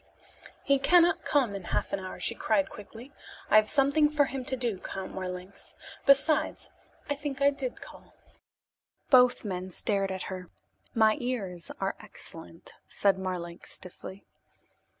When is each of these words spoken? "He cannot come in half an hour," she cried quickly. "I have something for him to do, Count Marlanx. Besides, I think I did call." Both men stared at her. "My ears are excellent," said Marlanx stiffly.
"He 0.63 0.79
cannot 0.79 1.23
come 1.23 1.53
in 1.53 1.65
half 1.65 1.93
an 1.93 1.99
hour," 1.99 2.19
she 2.19 2.33
cried 2.33 2.71
quickly. 2.71 3.11
"I 3.51 3.57
have 3.57 3.69
something 3.69 4.09
for 4.09 4.25
him 4.25 4.43
to 4.45 4.55
do, 4.55 4.79
Count 4.79 5.13
Marlanx. 5.13 5.75
Besides, 6.07 6.71
I 7.07 7.13
think 7.13 7.39
I 7.39 7.51
did 7.51 7.81
call." 7.81 8.15
Both 9.11 9.45
men 9.45 9.69
stared 9.69 10.11
at 10.11 10.23
her. 10.23 10.49
"My 10.95 11.17
ears 11.19 11.69
are 11.79 11.95
excellent," 11.99 12.73
said 12.87 13.19
Marlanx 13.19 13.73
stiffly. 13.73 14.25